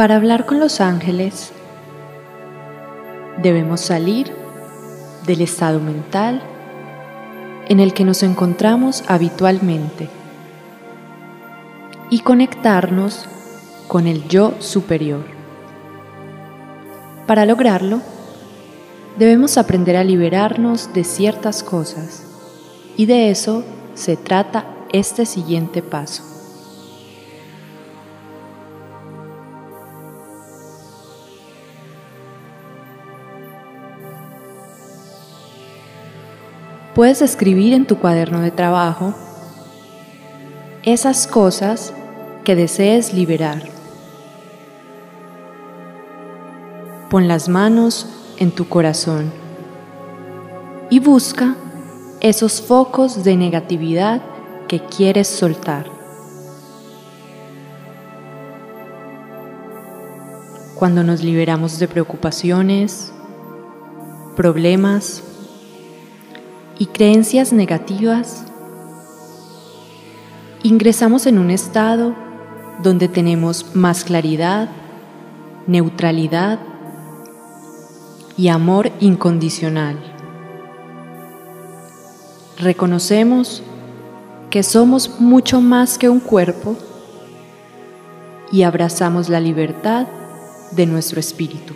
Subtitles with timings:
[0.00, 1.52] Para hablar con los ángeles,
[3.42, 4.32] debemos salir
[5.26, 6.40] del estado mental
[7.68, 10.08] en el que nos encontramos habitualmente
[12.08, 13.26] y conectarnos
[13.88, 15.26] con el yo superior.
[17.26, 18.00] Para lograrlo,
[19.18, 22.24] debemos aprender a liberarnos de ciertas cosas
[22.96, 26.29] y de eso se trata este siguiente paso.
[37.00, 39.14] Puedes escribir en tu cuaderno de trabajo
[40.82, 41.94] esas cosas
[42.44, 43.62] que desees liberar.
[47.08, 49.32] Pon las manos en tu corazón
[50.90, 51.56] y busca
[52.20, 54.20] esos focos de negatividad
[54.68, 55.86] que quieres soltar.
[60.74, 63.10] Cuando nos liberamos de preocupaciones,
[64.36, 65.22] problemas,
[66.80, 68.46] y creencias negativas,
[70.62, 72.14] ingresamos en un estado
[72.82, 74.70] donde tenemos más claridad,
[75.66, 76.58] neutralidad
[78.38, 79.98] y amor incondicional.
[82.58, 83.62] Reconocemos
[84.48, 86.78] que somos mucho más que un cuerpo
[88.50, 90.06] y abrazamos la libertad
[90.70, 91.74] de nuestro espíritu.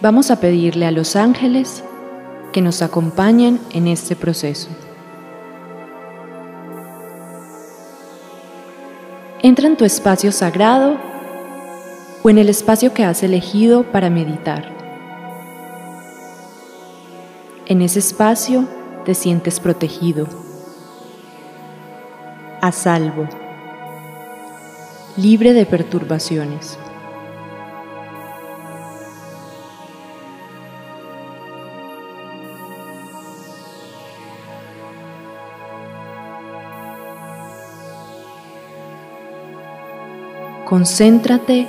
[0.00, 1.82] Vamos a pedirle a los ángeles
[2.52, 4.68] que nos acompañen en este proceso.
[9.42, 10.96] Entra en tu espacio sagrado
[12.22, 14.72] o en el espacio que has elegido para meditar.
[17.66, 18.68] En ese espacio
[19.04, 20.28] te sientes protegido,
[22.60, 23.28] a salvo,
[25.16, 26.78] libre de perturbaciones.
[40.68, 41.66] Concéntrate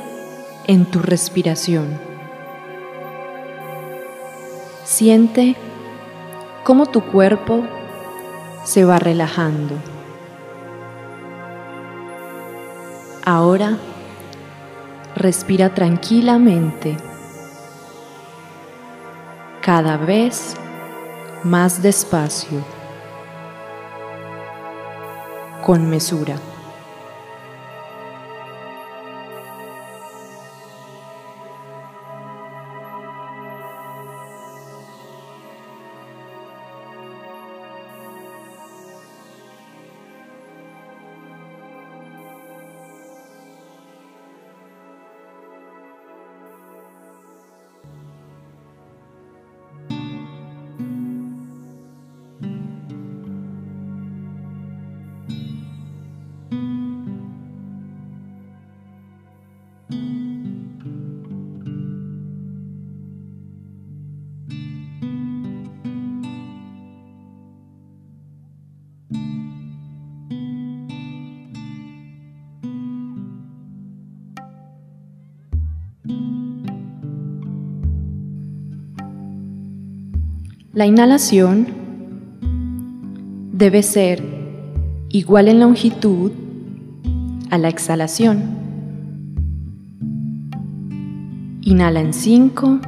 [0.68, 1.98] en tu respiración.
[4.84, 5.56] Siente
[6.66, 7.64] cómo tu cuerpo
[8.66, 9.76] se va relajando.
[13.24, 13.78] Ahora
[15.16, 16.98] respira tranquilamente,
[19.62, 20.58] cada vez
[21.46, 22.66] más despacio,
[25.66, 26.36] con mesura.
[80.80, 81.68] La inhalación
[83.52, 84.24] debe ser
[85.10, 86.32] igual en longitud
[87.50, 88.42] a la exhalación.
[91.64, 92.80] Inhala en 5,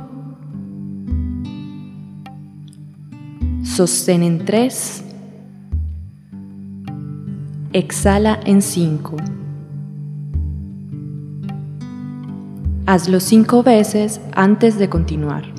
[3.63, 5.03] sostén en 3,
[7.73, 9.17] exhala en 5.
[12.85, 15.50] Hazlo cinco veces antes de continuar.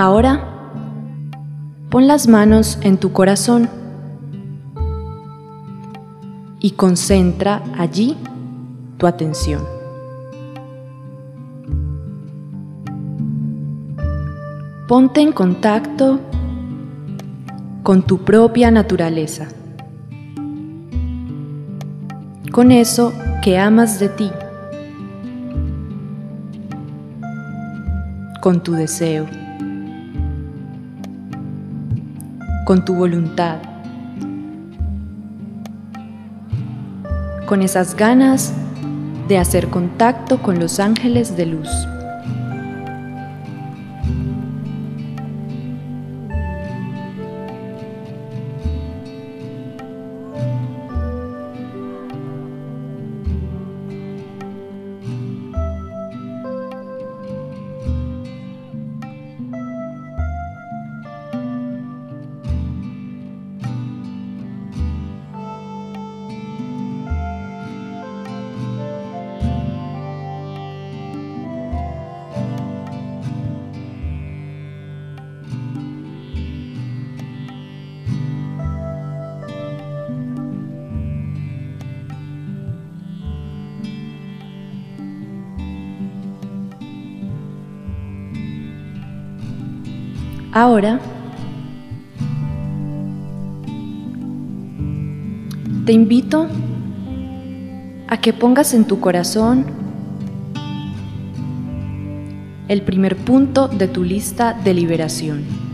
[0.00, 0.40] Ahora,
[1.90, 3.68] pon las manos en tu corazón
[6.60, 8.16] y concentra allí
[8.96, 9.60] tu atención.
[14.86, 16.20] Ponte en contacto
[17.82, 19.48] con tu propia naturaleza,
[22.52, 23.12] con eso
[23.42, 24.30] que amas de ti,
[28.40, 29.26] con tu deseo,
[32.68, 33.60] con tu voluntad,
[37.46, 38.52] con esas ganas
[39.26, 41.70] de hacer contacto con los ángeles de luz.
[90.60, 90.98] Ahora,
[95.86, 96.48] te invito
[98.08, 99.66] a que pongas en tu corazón
[102.66, 105.67] el primer punto de tu lista de liberación.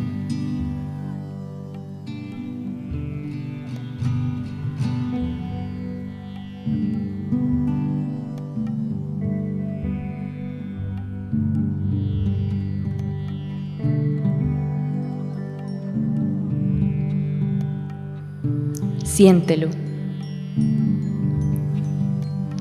[19.15, 19.69] Siéntelo.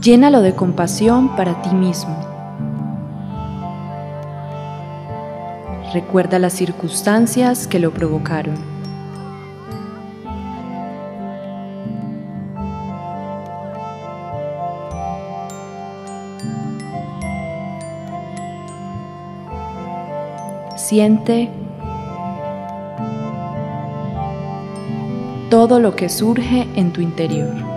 [0.03, 2.15] Llénalo de compasión para ti mismo.
[5.95, 8.53] Recuerda las circunstancias que lo provocaron.
[20.75, 21.49] Siente
[25.67, 27.72] todo lo que surge en tu interior.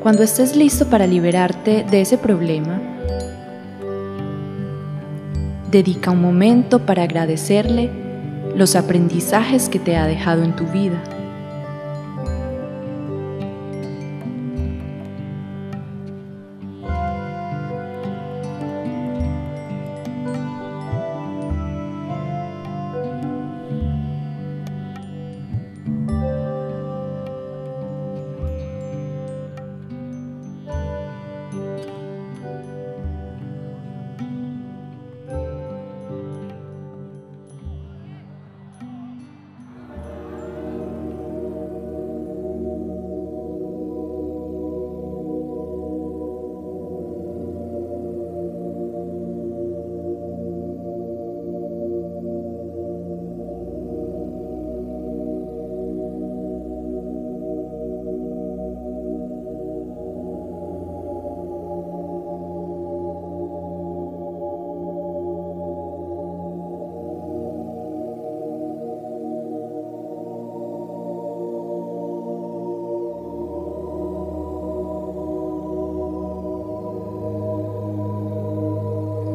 [0.00, 2.80] Cuando estés listo para liberarte de ese problema,
[5.70, 7.90] dedica un momento para agradecerle
[8.56, 10.98] los aprendizajes que te ha dejado en tu vida.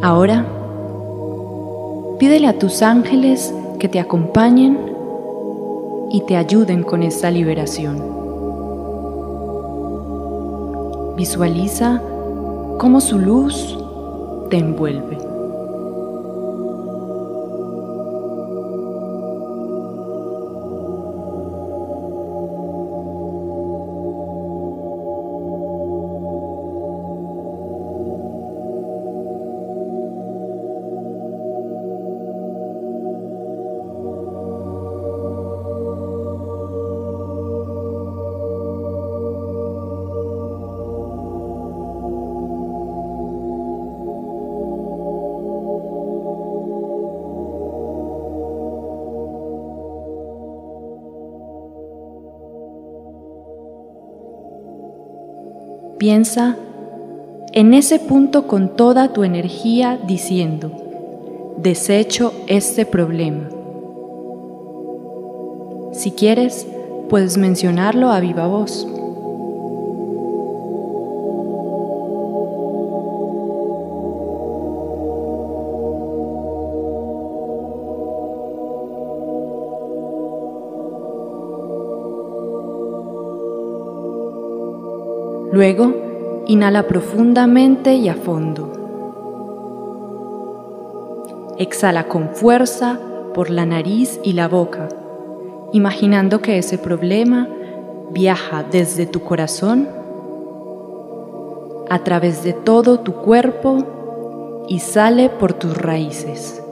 [0.05, 0.45] Ahora,
[2.19, 4.77] Pídele a tus ángeles que te acompañen
[6.12, 7.97] y te ayuden con esta liberación.
[11.17, 12.01] Visualiza
[12.77, 13.77] cómo su luz
[14.50, 15.35] te envuelve.
[56.05, 56.55] Piensa
[57.51, 60.71] en ese punto con toda tu energía diciendo,
[61.57, 63.50] desecho este problema.
[65.93, 66.67] Si quieres,
[67.09, 68.88] puedes mencionarlo a viva voz.
[85.55, 88.74] Luego, inhala profundamente y a fondo.
[91.57, 93.00] Exhala con fuerza
[93.33, 94.89] por la nariz y la boca,
[95.71, 97.47] imaginando que ese problema
[98.12, 99.88] viaja desde tu corazón
[101.89, 106.64] a través de todo tu cuerpo y sale por tus raíces.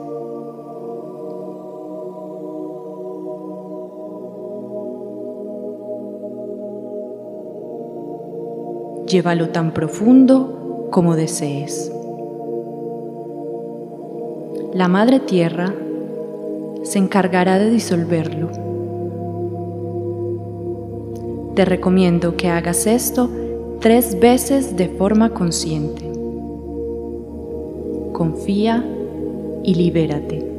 [9.06, 11.92] Llévalo tan profundo como desees.
[14.72, 15.74] La Madre Tierra
[16.82, 18.50] se encargará de disolverlo.
[21.54, 23.30] Te recomiendo que hagas esto
[23.80, 26.10] tres veces de forma consciente.
[28.12, 28.84] Confía
[29.62, 30.53] y libérate.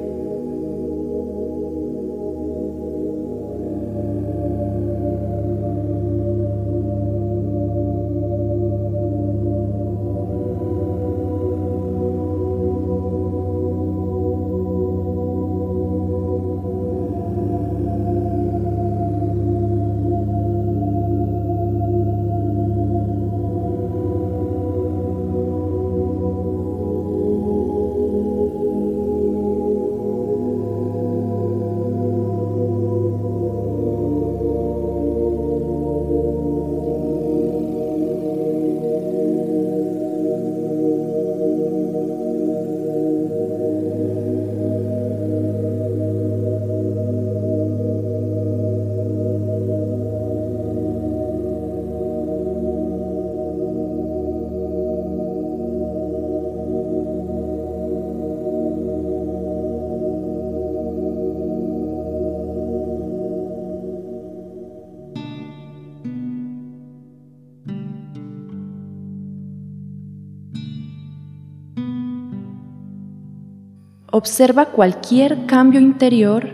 [74.18, 76.48] Observa cualquier cambio interior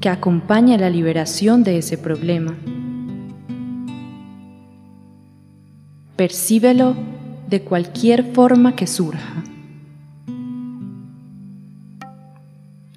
[0.00, 2.54] que acompañe la liberación de ese problema.
[6.14, 6.94] Percíbelo
[7.50, 9.42] de cualquier forma que surja.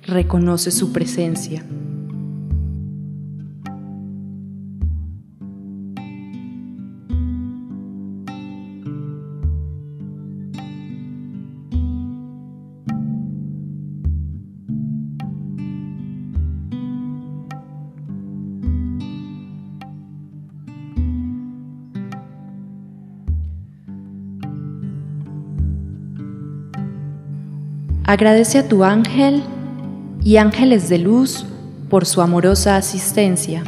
[0.04, 1.66] Reconoce su presencia.
[28.08, 29.44] Agradece a tu ángel
[30.24, 31.46] y ángeles de luz
[31.90, 33.64] por su amorosa asistencia.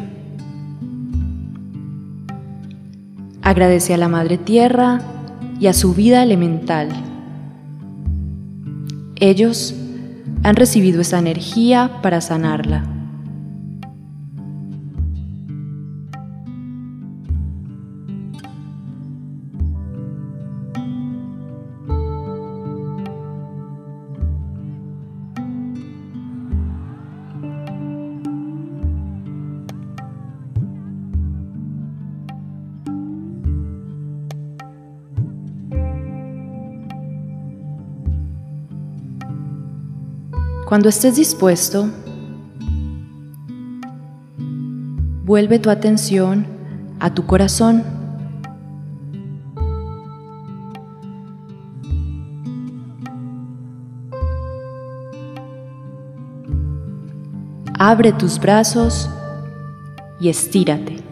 [3.42, 5.02] Agradece a la Madre Tierra
[5.60, 6.88] y a su vida elemental.
[9.18, 9.76] Ellos
[10.44, 12.99] han recibido esa energía para sanarla.
[40.70, 41.90] Cuando estés dispuesto,
[45.24, 46.46] vuelve tu atención
[47.00, 47.84] a tu corazón.
[57.74, 59.10] Abre tus brazos
[60.22, 61.09] y estírate.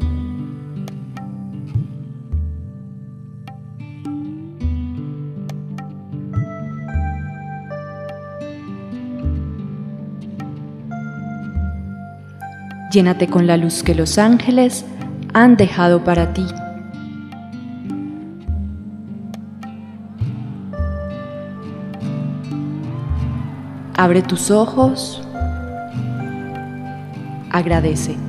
[12.98, 14.84] Llénate con la luz que los ángeles
[15.32, 16.44] han dejado para ti.
[23.96, 25.22] Abre tus ojos.
[27.51, 28.26] Agradece.